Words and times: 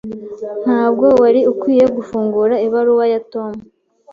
Ntabwo 0.63 1.05
wari 1.21 1.41
ukwiye 1.51 1.85
gufungura 1.97 2.55
ibaruwa 2.67 3.05
ya 3.13 3.19
Tom. 3.31 3.53